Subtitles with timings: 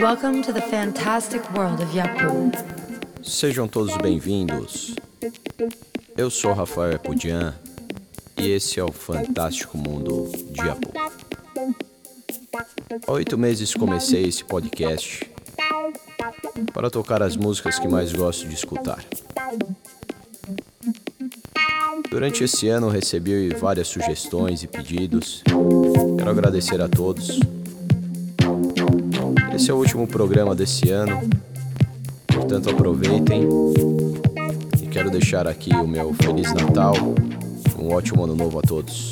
[0.00, 2.52] Welcome to the fantastic world of Yapu.
[3.20, 4.94] Sejam todos bem-vindos.
[6.16, 7.52] Eu sou Rafael Epudian
[8.36, 10.92] e esse é o fantástico mundo de Yapu.
[13.08, 15.28] Há oito meses comecei esse podcast
[16.72, 19.04] para tocar as músicas que mais gosto de escutar.
[22.18, 25.40] Durante esse ano recebi várias sugestões e pedidos.
[26.18, 27.38] Quero agradecer a todos
[29.58, 31.20] esse é o último programa desse ano,
[32.26, 33.46] portanto aproveitem.
[34.80, 36.94] E quero deixar aqui o meu Feliz Natal,
[37.78, 39.10] um ótimo ano novo a todos.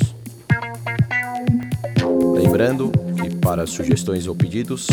[2.33, 4.87] Lembrando que para sugestões ou pedidos,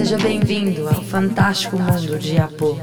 [0.02, 2.76] Seja bem-vindo ao fantástico mundo de Apo.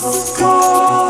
[0.00, 1.09] Sky.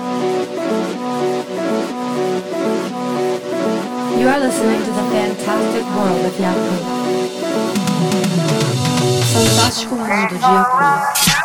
[4.21, 6.83] You are listening to the fantastic world of Yakult.
[9.33, 11.40] Fantástico mundo de Yakult.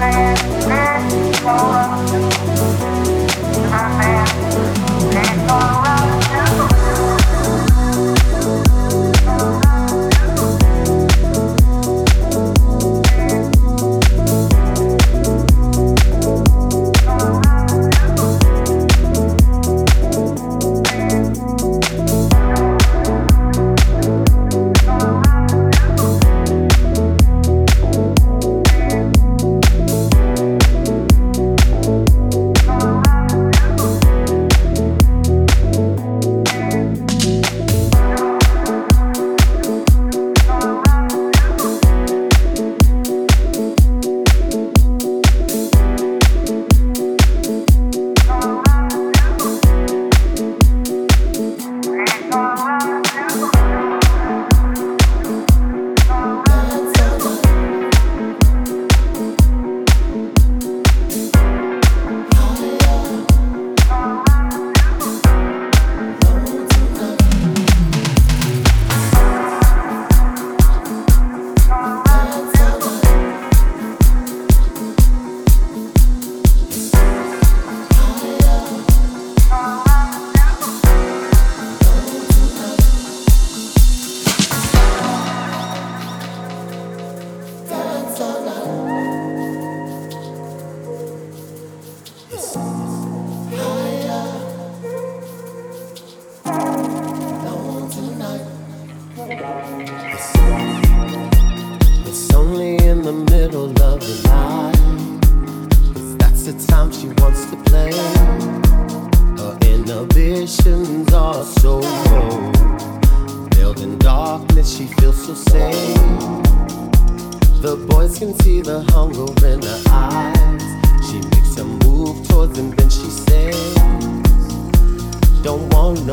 [0.00, 0.34] man,
[0.68, 1.89] man,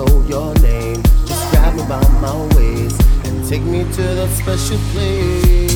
[0.07, 1.01] Know your name.
[1.25, 5.66] Just grab me by my waist and take me to that special place.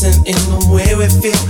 [0.00, 1.49] dancing in the way we feel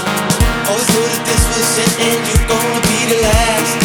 [0.71, 3.75] Always knew that this was it and you're gonna be the last.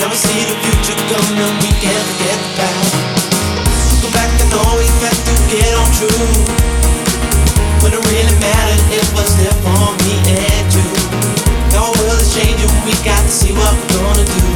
[0.00, 2.40] Now see the future coming, we can't forget
[5.12, 6.24] to get on true.
[7.84, 10.88] When it really mattered, it was there for me and you.
[11.76, 14.55] World is changing, we got to see what we're gonna do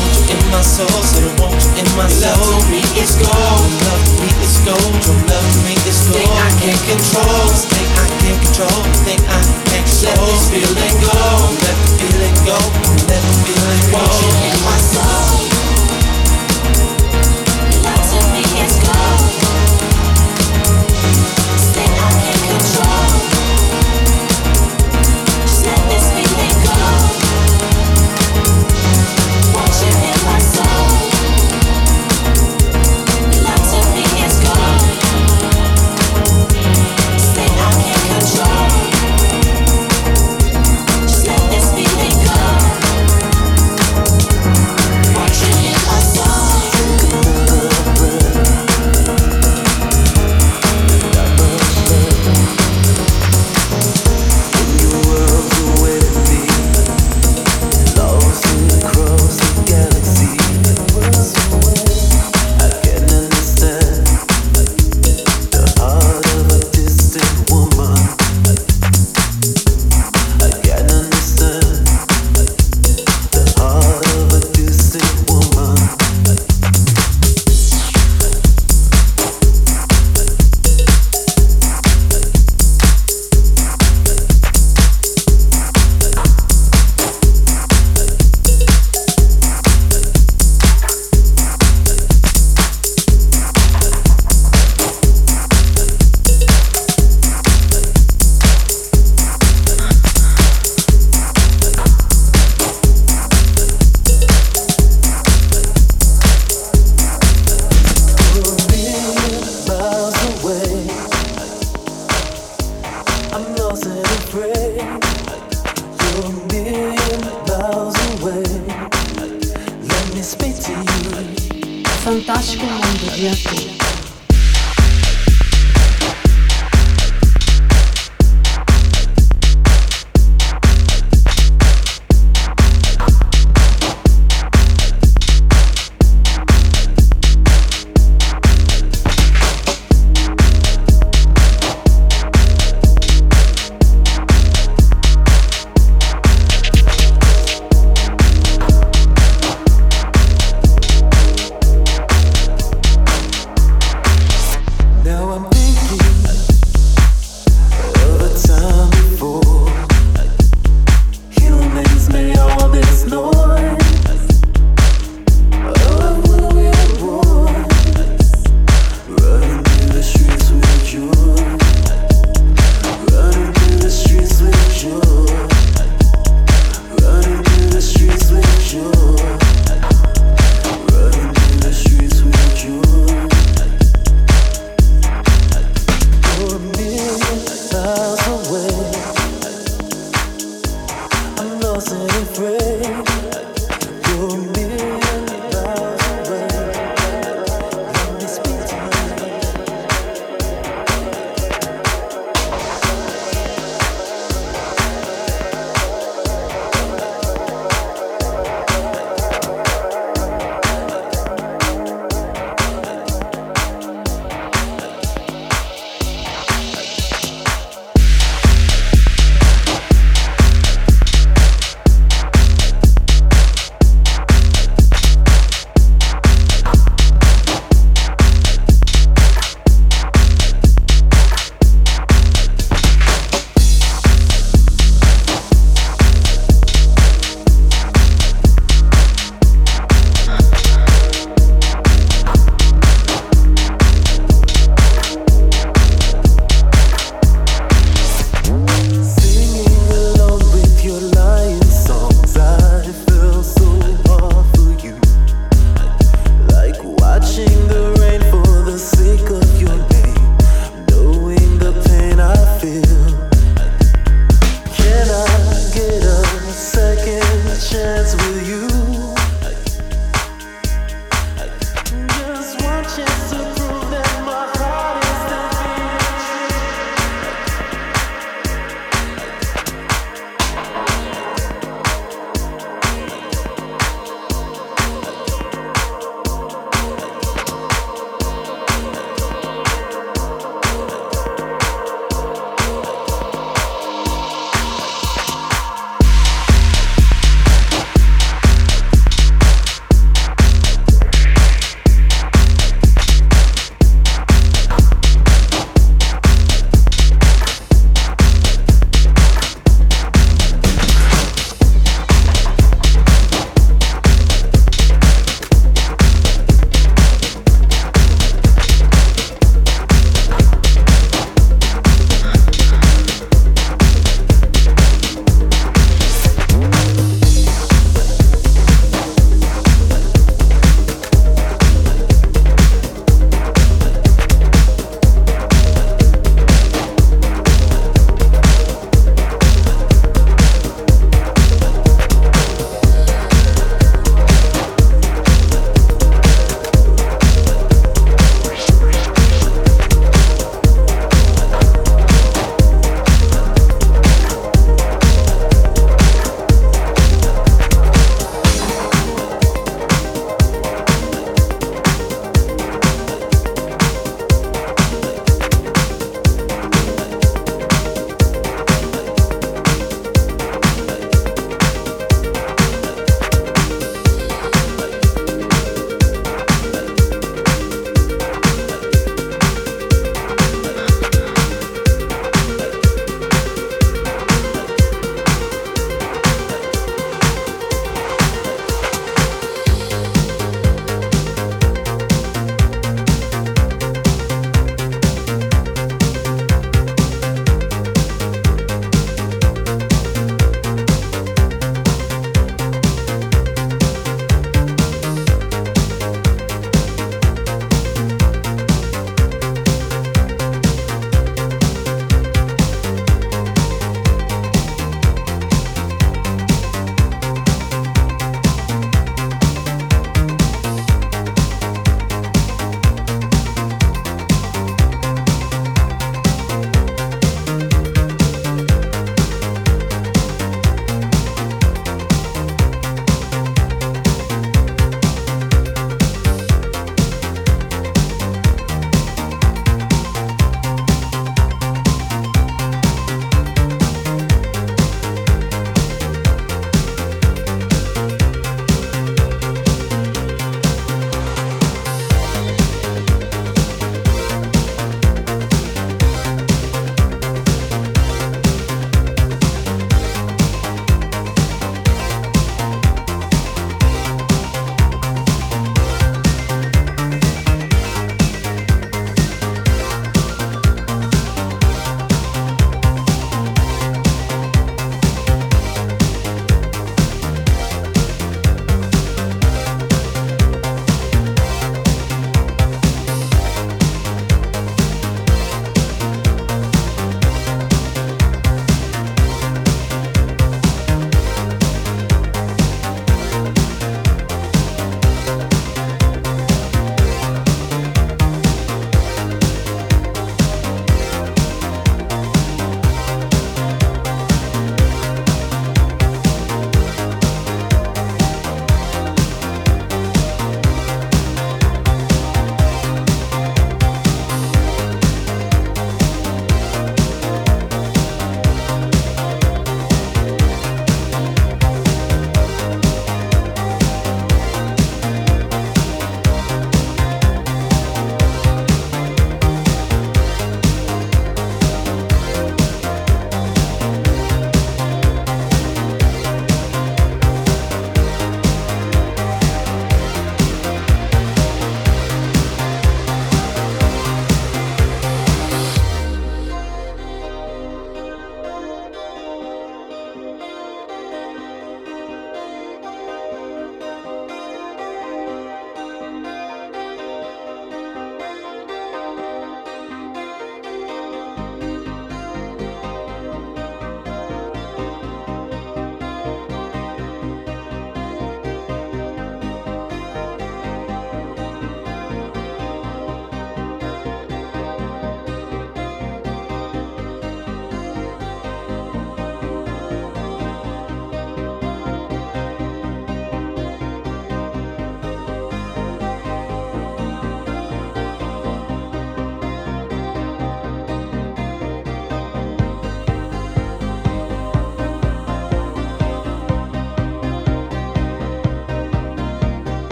[0.31, 2.31] in my soul, so it won't in my soul.
[2.31, 6.23] Love me is gold, love me is gold, your love me is gold.
[6.23, 10.15] Thing I can't control, thing I can't control, thing I can't control.
[10.15, 11.19] Let this feeling go,
[11.59, 12.57] let the feeling go,
[13.11, 13.99] let the feeling go.
[13.99, 15.35] Won't in my soul?
[17.83, 19.40] Love to me is gold.